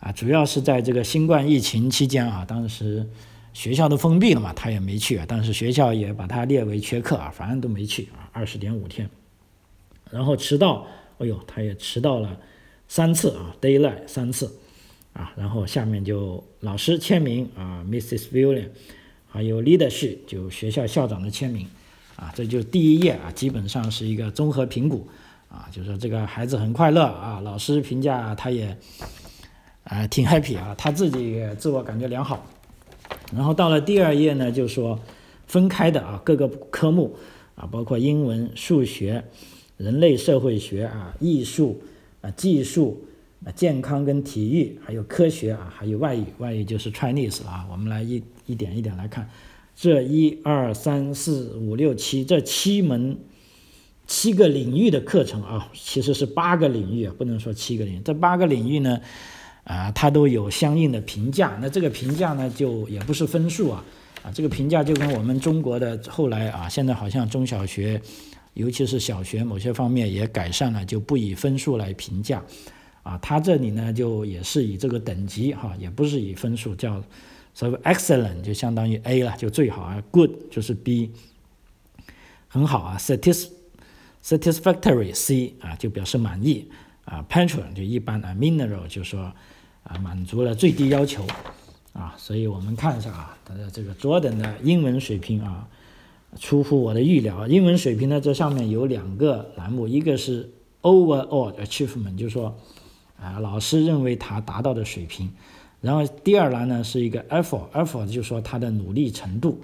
[0.00, 3.06] 啊，主要是在这个新冠疫情期间啊，当时
[3.54, 5.24] 学校都封闭了嘛，他也没去啊。
[5.26, 8.28] 但是学校也把他列为缺课啊，反正都没去啊。
[8.32, 9.08] 二十点五天，
[10.10, 10.86] 然后迟到，
[11.18, 12.38] 哎呦，他也迟到了
[12.86, 14.54] 三次啊，day late 三次
[15.14, 18.28] 啊，然后下面就老师签名啊，Mrs.
[18.32, 18.68] William，
[19.26, 21.66] 还有 leadership 就学校校长的签名
[22.18, 25.06] 啊，这就第一页啊，基本上是一个综合评估
[25.48, 28.76] 啊，就是说这个孩子很快乐啊，老师评价他也
[29.84, 32.44] 啊挺 happy 啊，他自己自我感觉良好。
[33.32, 34.98] 然后到了第二页呢，就说
[35.46, 37.14] 分开的啊各个科目
[37.54, 39.22] 啊，包括英文、数学、
[39.76, 41.80] 人类社会学啊、艺术
[42.20, 43.06] 啊、技术
[43.46, 47.64] 啊、健康跟体育，还有科学啊，还有外语，外语就是 Chinese 啊。
[47.70, 49.30] 我们来一一点一点来看，
[49.80, 53.16] 这一二三四五六七这七门
[54.08, 58.00] 七个领域的课程啊，其实是八个领域啊，不能说七个领域。
[58.04, 59.00] 这八个领域呢？
[59.62, 63.84] 啊，它都有相应的评价，那这个评价呢，就也不是分数啊，
[64.24, 68.00] 啊，这个评价就跟我们中国的后来啊，现在好像中小学，
[68.54, 72.42] 尤其是小学某些方面也改善了，就不以分数来评价，
[73.04, 77.00] 啊，它这里呢就也是以这个等级哈，也不是以分数，叫
[77.58, 81.10] 所以 excellent 就相当于 A 了，就最好啊，good 就是 B，
[82.46, 83.48] 很好啊，satis
[84.22, 86.70] satisfactory C 啊就表示满意
[87.04, 89.32] 啊，patron 就一般啊，mineral 就说。
[89.84, 91.24] 啊，满足了最低要求，
[91.94, 95.66] 啊，所以我们看一下啊，他的这个 Jordan 的英文水平啊，
[96.38, 97.46] 出乎我的预料。
[97.48, 102.54] 英文水平呢，这上面有两个栏目，一个是 Overall Achievement，就是说，
[103.18, 105.30] 啊，老师认为他达到的水平。
[105.80, 109.60] 然后第二栏呢是一个 Effort，Effort 就是说他的努力程度，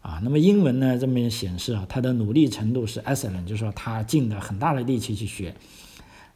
[0.00, 5.54] 啊，那么英文呢这边显示啊，他的努力程度是 Excellent，就是说他尽了很大的力气去学，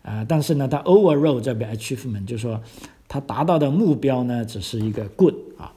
[0.02, 2.60] 啊，但是呢，他 Overall 这边 Achievement 就是说。
[3.08, 5.72] 他达到的目标呢，只是一个 good 啊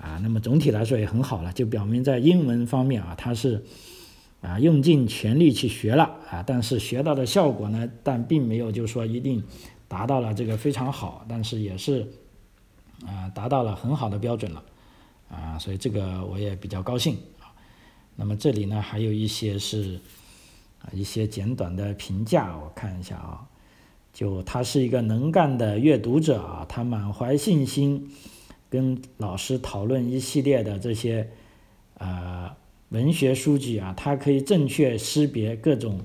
[0.00, 3.62] 啊，那么总体来说也很好了，就表明在英文方面啊，他是
[4.40, 9.44] 啊用尽全力去学了啊，但是学到的效果呢，但并没有就是说一定
[9.88, 12.08] 达到了这个非常好，但是也是
[13.06, 14.62] 啊达到了很好的标准了
[15.30, 17.52] 啊，所以这个我也比较高兴啊。
[18.16, 20.00] 那么这里呢还有一些是
[20.82, 23.46] 啊一些简短的评价，我看一下啊。
[24.12, 28.10] 就他是一个能干的阅读者啊，他满怀信心，
[28.68, 31.30] 跟老师讨论一系列的这些
[31.98, 32.50] 呃
[32.88, 36.00] 文学书籍啊，他可以正确识别各种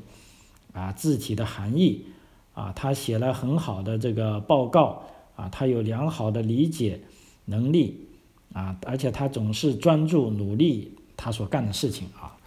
[0.72, 2.06] 啊字体的含义
[2.54, 5.04] 啊，他写了很好的这个报告
[5.36, 7.02] 啊，他有良好的理解
[7.46, 8.08] 能力
[8.54, 12.38] 啊，而且他总是专注努力他所干的事情啊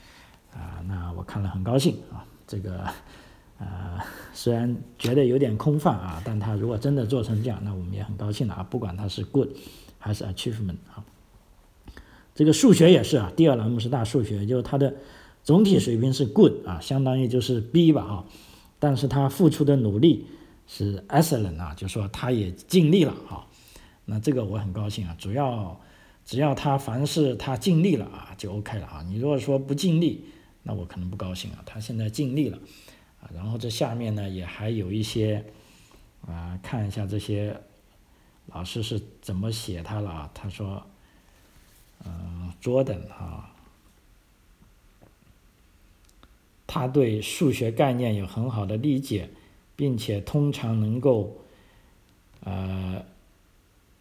[0.53, 2.85] 啊，那我看了很高兴啊，这个。
[3.61, 3.99] 呃，
[4.33, 8.63] 虽然觉得有点空泛啊，但他如果真的做成这样，那我们也很高兴的啊。
[8.63, 9.49] 不管他是 good
[9.99, 11.03] 还是 achievement 啊，
[12.37, 13.33] 这个数学也是啊。
[13.35, 14.95] 第二栏目是大数学，就是他的
[15.43, 18.25] 总体水平是 good 啊，相当于就是 B 吧啊。
[18.79, 20.27] 但是他付出的努力
[20.69, 23.45] 是 excellent 啊，就说他也尽力了啊。
[24.05, 25.17] 那这个我很高兴啊。
[25.19, 25.81] 主要
[26.25, 29.03] 只要他凡是他尽力了啊，就 OK 了啊。
[29.09, 30.25] 你如果说不尽力，
[30.63, 31.63] 那我可能不高兴啊。
[31.67, 32.59] 他现在尽力了。
[33.21, 35.45] 啊，然后这下面呢也还有一些，
[36.25, 37.61] 啊，看一下这些
[38.47, 40.31] 老师是怎么写他了啊？
[40.33, 40.87] 他说，
[42.05, 43.53] 嗯，Jordan 啊，
[46.67, 49.29] 他对数学概念有很好的理解，
[49.79, 51.37] 并且通常能够，
[52.43, 53.05] 呃，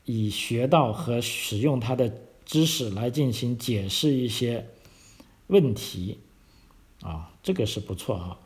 [0.06, 2.12] 以学到和使用他的
[2.46, 4.66] 知识来进行解释一些
[5.46, 6.18] 问题，
[7.02, 8.40] 啊，这个是不错哈。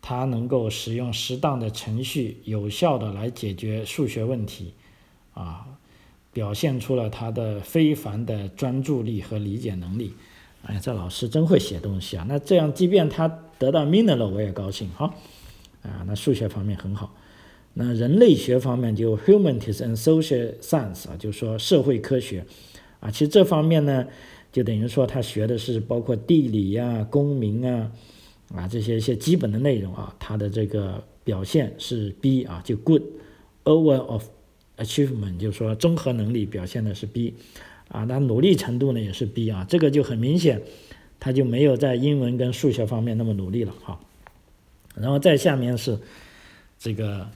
[0.00, 4.72] 他能够使用适当的程序，有效的来解决数学问题，
[5.34, 5.66] 啊，
[6.32, 10.14] 表现出了他的非凡的专注力和理解能力。
[10.62, 12.24] 哎，这老师真会写东西啊！
[12.26, 15.12] 那这样，即便他得到 minor 了，我也高兴哈。
[15.82, 17.14] 啊，那数学方面很好。
[17.74, 22.44] 那人类学方面就 humanities and social science 啊，就是说社会科学
[23.00, 24.06] 啊，其实这方面呢，
[24.50, 27.92] 就等于说他学的是包括地理呀、公民啊。
[28.54, 34.26] 啊，这些一些基本的内容啊，它的这个表现是 B 啊，就 good，over of
[34.76, 37.32] achievement，就是说综合能力表现的是 B，
[37.88, 40.60] 啊，那努力程度呢也是 B 啊，这个就很明显，
[41.18, 43.98] 他就没有在英文跟数学方面那么努力了哈。
[44.94, 45.98] 然后再下面是
[46.78, 47.28] 这个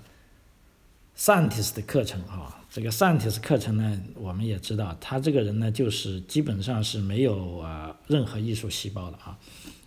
[1.16, 9.38] scientist 的课程啊，这个 scientist 课程呢，我们也知道，他这个人呢就是基本上是没有啊任何艺术细胞的啊。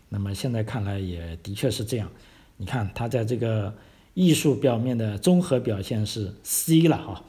[0.10, 2.10] 那么现在看来也的确是这样，
[2.58, 3.73] 你看他在这个
[4.15, 7.23] 艺术表面的综合表现是 C 了哈，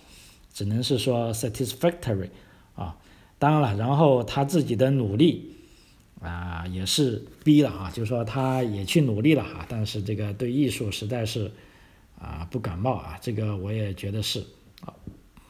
[0.55, 2.31] 只能是说 satisfactory
[2.75, 2.97] 啊，
[3.39, 5.57] 当然了，然后他自己的努力
[6.21, 11.51] 啊也是逼了啊，就是说他也去努力了啊，但是这个对艺术实在是
[12.19, 14.41] 啊不感冒啊，这个我也觉得是
[14.83, 14.95] 啊，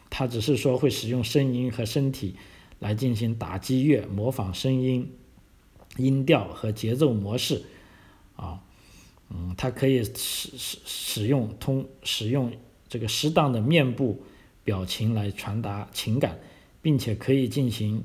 [0.09, 0.26] 他。
[0.26, 2.37] 只是说会使用声音和身体
[2.78, 5.12] 来进行打击乐、模仿声音、
[5.96, 7.62] 音调和节奏模式，
[8.37, 8.61] 啊，
[9.28, 12.52] 嗯，他可以使使使用通使用
[12.88, 14.22] 这个适当的面部
[14.62, 16.38] 表情来传达情感，
[16.80, 18.04] 并且可以进行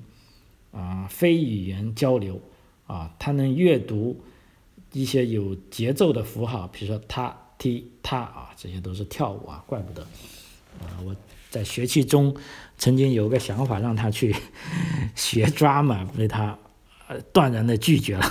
[0.72, 2.42] 啊非语言交流，
[2.88, 4.22] 啊，它能阅读
[4.94, 7.36] 一些有节奏的符号，比如说他。
[7.58, 10.02] 踢他啊，这些都是跳舞啊，怪不得
[10.82, 11.00] 啊！
[11.06, 11.16] 我
[11.50, 12.36] 在学期中
[12.78, 14.36] 曾经有个想法让他去
[15.16, 16.60] 学抓嘛，被他
[17.32, 18.30] 断然的拒绝了。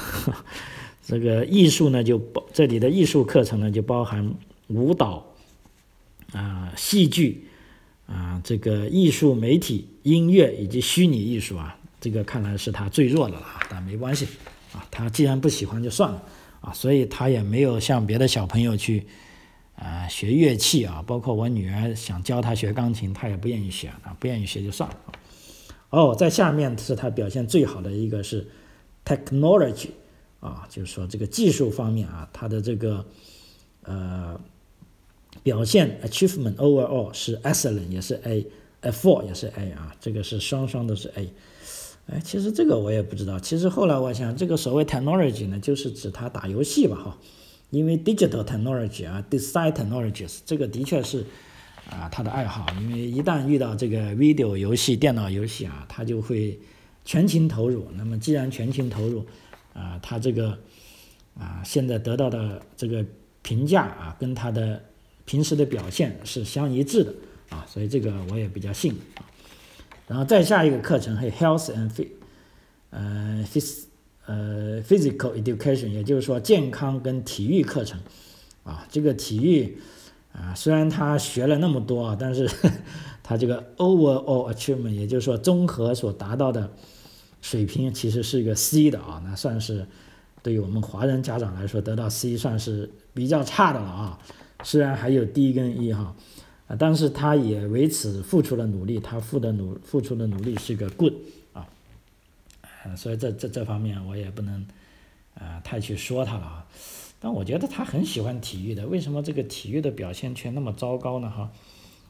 [1.08, 4.34] 这个艺术呢，就包这里的艺术课程呢，就包含
[4.66, 5.24] 舞蹈
[6.32, 7.48] 啊、戏剧
[8.06, 11.78] 啊、这个艺术媒体、音乐以及虚拟艺术啊。
[12.04, 14.26] 这个看来是他最弱的了啊，但没关系
[14.74, 16.22] 啊，他既然不喜欢就算了。
[16.60, 19.06] 啊，所以他也没有像别的小朋友去，
[19.76, 24.96] 啊，学乐器啊，包括我女儿想教他学钢琴，他也不愿意学啊，不愿意学就算了。
[25.88, 28.46] 哦，在下面是他表现最好的一个是
[29.02, 29.88] technology，
[30.40, 33.04] 啊，就是说这个技术方面啊，他的这个
[33.82, 34.38] 呃
[35.42, 41.28] 表现 achievement overall 是 excellent，也是 A，four 也是 A 啊，这个是双双都是 A。
[42.06, 43.40] 哎，其实这个我也不知道。
[43.40, 47.18] 其实后来我想，这个所谓 technology 呢，就是指他打游戏吧，哈。
[47.70, 51.24] 因为 digital technology 啊，design technologies 这个的确是
[51.90, 52.66] 啊他的爱好。
[52.80, 56.56] 因为一旦遇到这个 video 游戏、电脑游戏啊，他就会
[57.04, 57.88] 全情投入。
[57.96, 59.26] 那么既然全情投入，
[59.72, 60.56] 啊，他这个
[61.36, 63.04] 啊现在得到的这个
[63.42, 64.80] 评价啊，跟他的
[65.24, 67.12] 平时的表现是相一致的
[67.48, 69.24] 啊，所以这个我也比较信啊。
[70.06, 72.08] 然后再下一个课程是 health and phy，
[72.90, 73.84] 呃 phys
[74.26, 77.98] 呃 physical education，也就是说健康跟体育课程，
[78.64, 79.78] 啊，这个体育
[80.32, 82.50] 啊，虽然他学了那么多啊，但是
[83.22, 86.70] 他这个 overall achievement，也就是说综合所达到的
[87.40, 89.86] 水平，其实是一个 C 的啊，那算是
[90.42, 94.18] 对于我们华人家长来说，得到 C 算是比较差的了啊，
[94.62, 96.14] 虽然还有 D 跟 E 哈。
[96.66, 101.12] 啊但是他也为此付出了努力，他付的努付出的努力是个 good
[101.52, 101.68] 啊，
[102.62, 104.66] 啊，所以这这这方面我也不能
[105.34, 106.66] 啊太去说他了啊，
[107.20, 111.28] 但我觉得他很喜欢体育的，为什么这个体育的表现却那么糟糕呢？
[111.28, 111.52] 哈，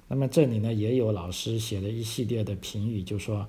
[0.06, 3.48] 那么这里呢也有老师写了一系列的评语，就说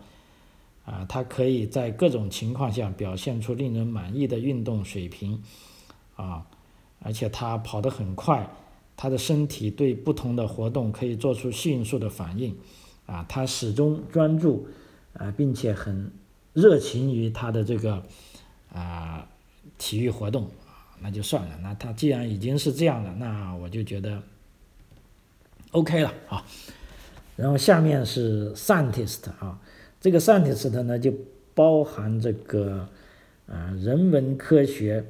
[0.85, 5.43] 啊，他可以在各种情况下表现出令人满意的运动水平
[6.15, 6.47] 啊，
[6.99, 8.49] 而且他跑得很快。
[8.97, 12.55] 他的身体对不同的活动可以做出迅速的反应，
[13.05, 14.67] 啊，他始终专注，
[15.13, 16.11] 啊，并且很
[16.53, 18.03] 热情于他的这个
[18.71, 19.27] 啊
[19.77, 20.49] 体育活动，
[21.01, 21.57] 那就算了。
[21.61, 24.21] 那他既然已经是这样了，那我就觉得
[25.71, 26.45] OK 了啊。
[27.35, 29.59] 然后下面是 scientist 啊，
[29.99, 31.13] 这个 scientist 呢就
[31.53, 32.87] 包含这个
[33.45, 35.05] 啊人文科学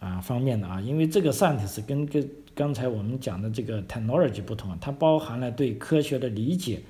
[0.00, 6.82] 啊方面的啊，因为这个 scientist 跟跟刚才我们讲的这个 technology 不同啊，它包含了对科学的理解，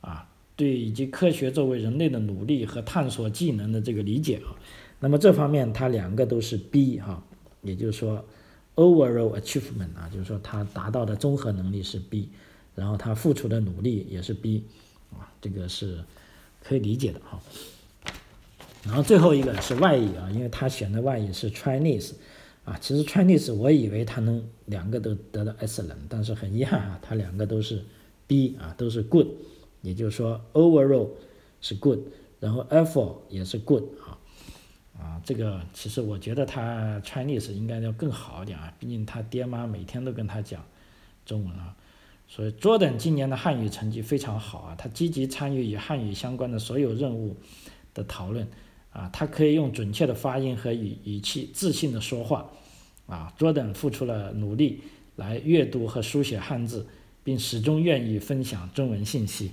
[0.00, 4.56] 啊，对以及科学作为人类的努力和探索技能的这个理解啊。
[4.98, 7.22] 那么这方面它两个都是 B 哈，
[7.62, 8.24] 也就是说
[8.74, 12.28] overall achievement 啊，就是说他达到的综合能力是 B，
[12.74, 14.64] 然后他付出的努力也是 B，
[15.12, 16.02] 啊，这个是
[16.62, 17.40] 可以理解的哈。
[18.84, 22.12] 然后最后一个是外语啊，因为他选的外语是 Chinese。
[22.64, 27.84] 啊，其实 Chinese 我以为他能两个都得到 excellent，但是很遗憾啊，他两个都是
[28.26, 29.26] B 啊，都是 good，
[29.82, 31.10] 也就是说 overall
[31.60, 31.98] 是 good，
[32.40, 34.16] 然后 effort 也是 good 啊，
[34.98, 40.64] 啊，这个其实我觉得他 Chinese 应该要更好一点啊，毕竟他爹妈每天都跟他讲
[41.26, 41.76] 中文啊，
[42.26, 47.36] 所以 Jordan 今年的汉语成绩非常好啊，他积极参与与汉语相关的所有任务
[47.92, 48.48] 的讨论。
[48.94, 52.46] 啊，他可以用准确的发音和语语气自信的说话，
[53.08, 54.82] 啊，Jordan 付出了努力
[55.16, 56.86] 来阅读和书写汉字，
[57.24, 59.50] 并始终愿意分享中文信息，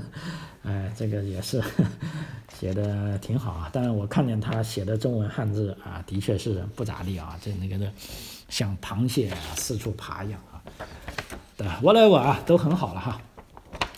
[0.62, 1.62] 哎，这个也是
[2.60, 3.70] 写的挺好啊。
[3.72, 7.90] 但是我看见他写的中文汉字啊，的确是不咋地啊，这那个的
[8.50, 10.60] 像螃蟹啊四处爬一样啊。
[11.56, 13.18] 对，whatever 啊，都很好了哈。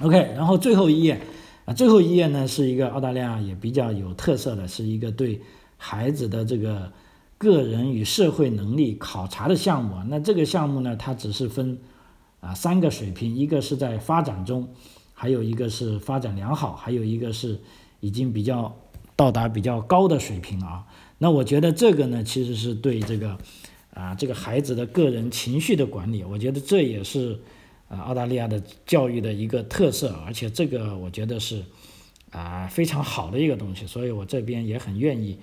[0.00, 1.20] OK，然后最后一页。
[1.66, 5.40] 啊，最后一页呢是一个澳大利亚也比较有特色的，是一个对
[5.76, 6.92] 孩子的这个
[7.38, 10.06] 个人与社会能力考察的项目啊。
[10.08, 11.78] 那这个项目呢，它只是分
[12.40, 14.68] 啊三个水平，一个是在发展中，
[15.12, 17.58] 还有一个是发展良好，还有一个是
[17.98, 18.76] 已经比较
[19.16, 20.86] 到达比较高的水平啊。
[21.18, 23.36] 那我觉得这个呢，其实是对这个
[23.92, 27.40] 啊这个孩子的个人情绪的管理，我觉得这也是
[27.88, 31.64] 啊澳大利亚的教育的一个特色，而且这个我觉得是
[32.30, 35.38] 啊非常好的一个东西，所以我这边也很愿意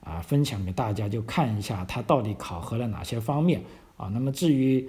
[0.00, 3.62] 啊分享给大家，就看一下它到底考核了哪些方面
[3.96, 4.08] 啊。
[4.12, 4.88] 那么至于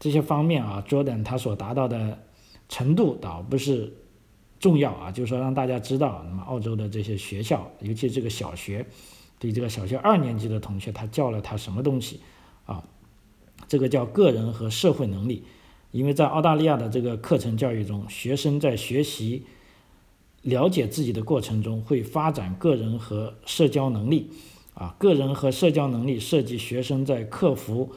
[0.00, 2.18] 这些方面啊，Jordan 他所达到的
[2.68, 3.92] 程度倒不是
[4.60, 8.86] 重要啊，就是说让大家知道，那么澳洲的这些学校，尤其这个小学，
[9.38, 12.20] 对这个小学二年级的同学，他教了他什么东西
[12.66, 12.84] 啊？
[13.66, 15.42] 这个叫个人和社会能力，
[15.90, 19.44] 因为在澳大利亚的这个课程教育中，学生在学习
[20.42, 24.30] 了解自己的过程中，会发展个人和社交能力。
[24.74, 27.90] 啊，个人和社交能力涉及学生在克服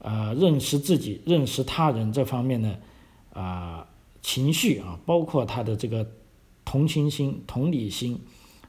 [0.00, 2.78] 呃认识自己、认识他人这方面的
[3.32, 3.86] 啊
[4.20, 6.06] 情绪啊，包括他的这个
[6.64, 8.20] 同情心、同理心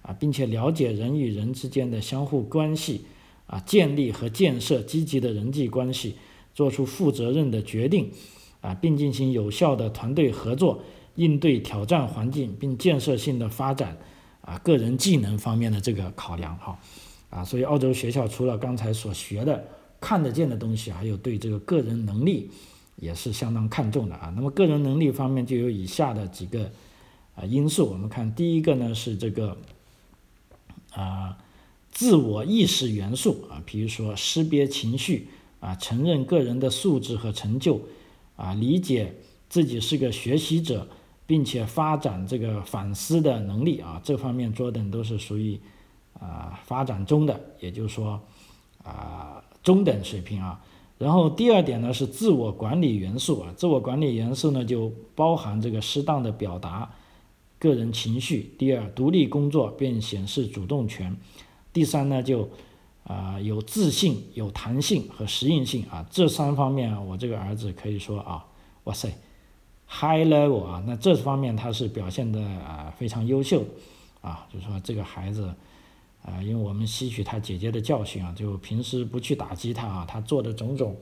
[0.01, 3.05] 啊，并且了解人与人之间的相互关系
[3.47, 6.15] 啊，建立和建设积极的人际关系。
[6.53, 8.11] 做出负责任的决定，
[8.61, 10.81] 啊，并进行有效的团队合作，
[11.15, 13.97] 应对挑战环境，并建设性的发展，
[14.41, 16.79] 啊，个人技能方面的这个考量，哈，
[17.29, 19.67] 啊，所以澳洲学校除了刚才所学的
[19.99, 22.49] 看得见的东西，还有对这个个人能力
[22.95, 24.31] 也是相当看重的啊。
[24.35, 26.71] 那么个人能力方面就有以下的几个
[27.35, 29.57] 啊因素，我们看第一个呢是这个
[30.93, 31.37] 啊
[31.91, 35.27] 自我意识元素啊，比如说识别情绪。
[35.61, 37.79] 啊，承认个人的素质和成就，
[38.41, 39.13] 啊，理解
[39.49, 40.87] 自己是个学习者，
[41.27, 45.59] 并且发展这个反思的能力啊，这方面做的都是属于
[46.19, 48.19] 啊发展中的，也就是说
[48.83, 50.59] 啊中等水平啊。
[50.97, 56.91] 然后第二点呢是自我管理元素啊，自我管理元素呢就包含这个适当的表达
[57.59, 58.55] 个人情绪。
[58.57, 61.15] 第二，独立工作并显示主动权。
[61.71, 62.49] 第三呢就。
[63.03, 68.45] 啊，有自信、有弹性和适应性啊，这三方面，我这个儿子可以说啊，
[68.83, 69.09] 哇塞
[69.87, 73.65] ，high level 啊，那这方面他是表现的啊非常优秀，
[74.21, 75.53] 啊，就说这个孩子
[76.23, 80.95] 啊，因为我们吸取他姐姐的教训啊，就平时不去打击他啊，他做的种种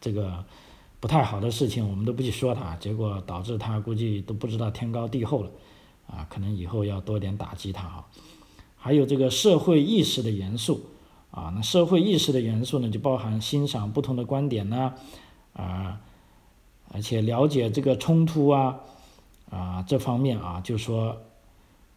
[0.00, 0.42] 这个
[0.98, 5.50] 不太好的事情，我们都不去说他，结果导致他估计都不知道天高地厚了，
[6.06, 8.06] 啊，可能以后要多点打击他啊。
[8.86, 10.80] 还有这个社会意识的元素
[11.32, 14.94] 啊，那社会意识的元素呢，就包含欣赏不同的观点呢，
[15.54, 16.00] 啊，
[16.92, 18.78] 而且了解这个冲突啊，
[19.50, 21.20] 啊这方面啊，就说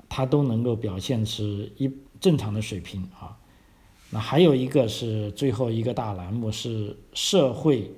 [0.09, 1.43] 他都能够表现出
[1.77, 3.37] 一正常的水平啊。
[4.09, 7.91] 那还有一个是最后一个大栏目是社会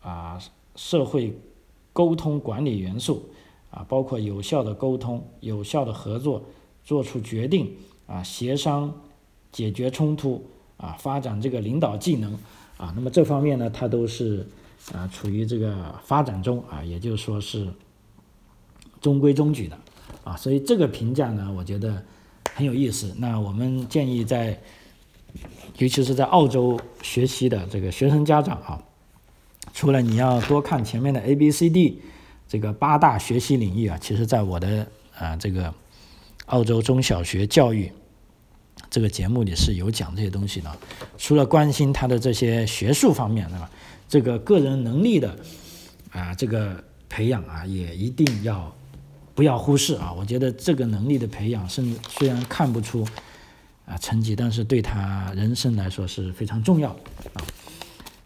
[0.00, 0.40] 啊
[0.76, 1.38] 社会
[1.92, 3.28] 沟通管理元素
[3.70, 6.42] 啊，包括有效的沟通、有效的合作。
[6.86, 7.76] 做出决定
[8.06, 8.94] 啊，协商
[9.50, 12.32] 解决冲突啊，发展这个领导技能
[12.76, 14.46] 啊，那么这方面呢，它都是
[14.94, 17.66] 啊处于这个发展中啊，也就是说是
[19.00, 19.76] 中规中矩的
[20.22, 22.00] 啊，所以这个评价呢，我觉得
[22.54, 23.12] 很有意思。
[23.18, 24.56] 那我们建议在，
[25.78, 28.80] 尤其是在澳洲学习的这个学生家长啊，
[29.72, 32.00] 除了你要多看前面的 A、B、C、D
[32.46, 34.86] 这个八大学习领域啊，其实在我的
[35.18, 35.74] 啊这个。
[36.46, 37.90] 澳洲中小学教育
[38.90, 40.70] 这个节目里是有讲这些东西的，
[41.18, 43.70] 除了关心他的这些学术方面，对吧？
[44.08, 45.36] 这个个人能力的
[46.12, 48.72] 啊，这个培养啊，也一定要
[49.34, 50.12] 不要忽视啊。
[50.12, 53.04] 我觉得这个能力的培养，甚至虽然看不出
[53.84, 57.00] 啊成绩，但是对他人生来说是非常重要的
[57.34, 57.44] 啊。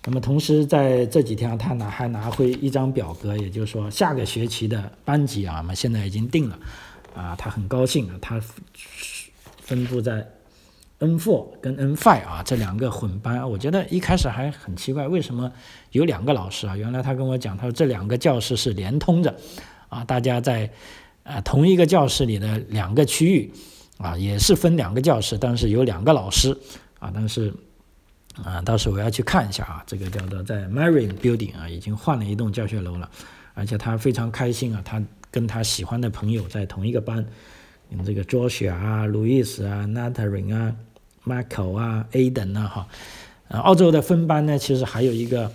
[0.04, 6.58] 那么同时在这几天，他拿还拿回一张表格，也就是说下个学期的班级啊，我们现在已经定了。
[7.14, 8.40] 啊，他很高兴啊，他
[9.60, 10.26] 分布在
[10.98, 15.50] N4 跟 N5 啊这两个混班，我觉得一开始还很奇怪，为什么
[15.92, 16.76] 有两个老师啊？
[16.76, 19.34] 原来他跟我讲，他说这两个教室是连通着，
[19.88, 20.70] 啊，大家在
[21.22, 23.52] 呃同一个教室里的两个区域
[23.96, 26.56] 啊，也是分两个教室，但是有两个老师
[26.98, 27.52] 啊，但是
[28.44, 33.08] 啊，到时候我要去看一下啊，这个叫做在 Marine Building 啊，已经换了一栋教学楼了，
[33.54, 35.02] 而且他非常开心啊，他。
[35.30, 37.24] 跟他喜欢的朋友在同一个班，
[37.90, 40.74] 嗯，这个 Joshua 啊、路易斯啊、Natalie 啊、
[41.24, 42.88] Michael 啊、Aden 啊，哈，
[43.48, 45.50] 呃，澳洲的分班呢，其实还有一个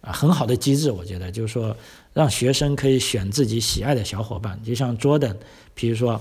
[0.00, 1.76] 啊很好的机制，我觉得就是说，
[2.12, 5.36] 让学生可以选自己喜爱的小伙伴，就像 Jordan，
[5.74, 6.20] 比如说，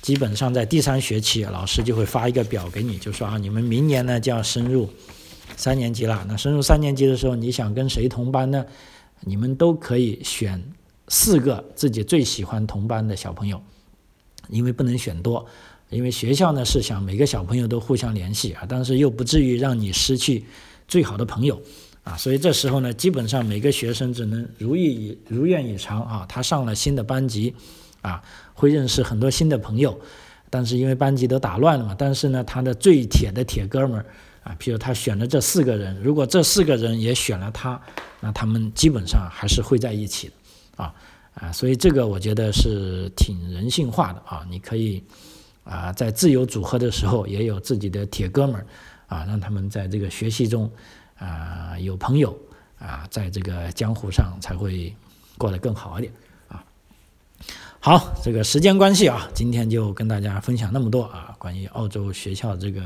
[0.00, 4.88] 基本上在第三学期，老师就会发一个表给你，就说啊，你们明年呢就要升入
[5.56, 8.64] 三年级了，那升入三年级的时候，你想跟谁同班呢？
[9.20, 10.62] 你们都可以选。
[11.08, 13.60] 四个自己最喜欢同班的小朋友，
[14.48, 15.44] 因为不能选多，
[15.90, 20.44] 因为学校呢是想每个小朋友都互相联系啊，但是又不至于让你失去
[20.86, 21.60] 最好的朋友
[22.04, 27.54] 啊，所以这时候呢，基本上每个学生只能如意以如愿以偿啊，他上了新的班级，
[28.00, 28.22] 啊，
[28.54, 29.98] 会认识很多新的朋友，
[30.50, 34.06] 但是因为班级都打乱了嘛，但是呢，他的最铁的铁哥们儿
[34.42, 37.80] 啊，譬如他选了这四个人，如果这四个人也选了他，
[38.20, 40.32] 那他们基本上还是会在一起的，
[40.78, 40.94] 啊
[41.34, 45.04] 啊，所以这个我觉得是挺人性化的啊，你可以
[45.64, 48.66] 啊，在自由组合的时候也有自己的铁哥们儿
[49.08, 50.72] 啊，让他们在这个学习中。
[51.20, 52.38] 啊，有朋友
[52.78, 54.94] 啊，在这个江湖上才会
[55.36, 56.12] 过得更好一点
[56.46, 56.64] 啊。
[57.80, 62.82] 好，这个时间关系啊，今天就跟大家分享那么多啊，关于澳洲学校这个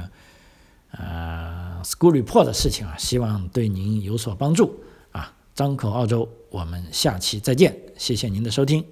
[0.93, 5.30] 呃 school report 的事情啊，希望对您有所帮助啊。
[5.55, 8.84] 张口澳洲，我们下期再见，谢谢您的收听。